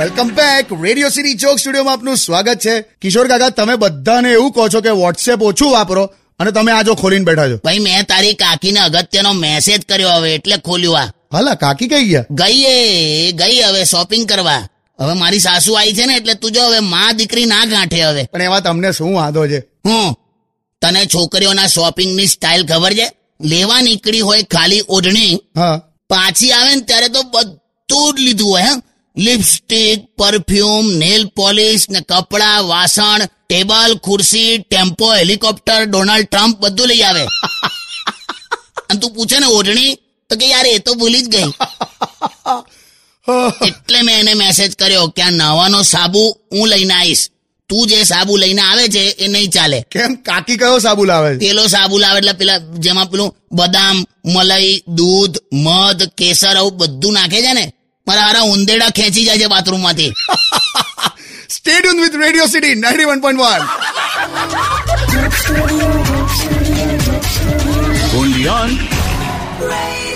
[0.00, 2.80] Welcome back radio city ચોક સ્ટુડિયોમાં આપનું સ્વાગત છે.
[2.80, 6.04] કિશોર કાકા તમે બધાને એવું કહો છો કે વોટ્સએપ ઓછું વાપરો
[6.40, 7.56] અને તમે આજો ખોલીને બેઠા છો.
[7.64, 11.12] ભાઈ મેં તારી કાકીને અગત્યનો મેસેજ કર્યો હવે એટલે ખોલ્યું આ.
[11.32, 12.24] હાલા કાકી કઈ ગયા?
[12.30, 14.68] ગઈ એ ગઈ હવે શોપિંગ કરવા.
[15.00, 18.24] હવે મારી સાસુ આવી છે ને એટલે તું જો હવે માં દીકરી ના ગાંઠે હવે.
[18.32, 19.58] પણ એવા તમને શું વાંધો છે?
[19.86, 20.14] હું?
[20.82, 23.12] તને છોકરીઓના શોપિંગની સ્ટાઇલ ખબર છે?
[23.44, 25.80] લેવા નીકળી હોય ખાલી ઓઢણી હા.
[26.08, 28.89] પાછી આવે ને ત્યારે તો બધું જ લીધું હોય હે.
[29.16, 37.02] લિપસ્ટિક પરફ્યુમ નેલ પોલિશ ને કપડા વાસણ ટેબલ ખુરશી ટેમ્પો હેલિકોપ્ટર ડોનાલ્ડ ટ્રમ્પ બધું લઈ
[37.02, 37.24] આવે.
[38.88, 39.98] અને તું પૂછે ને ઓઢણી?
[40.30, 41.50] તો કે યાર એ તો ભૂલી જ ગઈ.
[43.66, 47.24] એટલે મેં એને મેસેજ કર્યો કે આ નવાનો સાબુ હું લઈને આવીશ.
[47.68, 49.78] તું જે સાબુ લઈને આવે છે એ નહીં ચાલે.
[49.90, 50.12] કેમ?
[50.26, 56.02] કાકી કયો સાબુ લાવે પેલો સાબુ લાવે એટલે પેલા જેમાં પેલું બદામ મલાઈ દૂધ મધ
[56.18, 57.64] કેસર આવું બધું નાખે છે ને
[58.10, 60.10] મારા હારા ઉંદેડા ખેંચી જાય છે બાથરૂમમાંથી
[61.50, 63.62] stadium with radio city ninety one point one
[68.14, 70.09] Radio